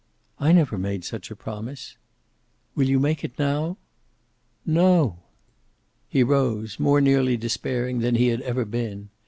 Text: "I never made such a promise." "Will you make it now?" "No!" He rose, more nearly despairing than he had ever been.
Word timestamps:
"I 0.39 0.51
never 0.51 0.79
made 0.79 1.05
such 1.05 1.29
a 1.29 1.35
promise." 1.35 1.95
"Will 2.73 2.89
you 2.89 2.99
make 2.99 3.23
it 3.23 3.37
now?" 3.37 3.77
"No!" 4.65 5.19
He 6.09 6.23
rose, 6.23 6.79
more 6.79 6.99
nearly 7.01 7.37
despairing 7.37 7.99
than 7.99 8.15
he 8.15 8.29
had 8.29 8.41
ever 8.41 8.65
been. 8.65 9.09